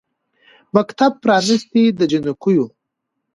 مکتب 0.75 1.11
پرانیستی 1.23 1.83
د 1.97 2.01
جینکیو 2.11 2.65